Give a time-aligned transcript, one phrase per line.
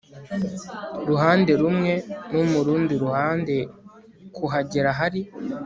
[1.07, 1.91] ruhande rumwe
[2.31, 3.55] no mu rundi ruhande
[4.35, 5.21] kuhagera hari